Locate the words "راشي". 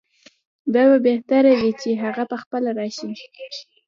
2.79-3.11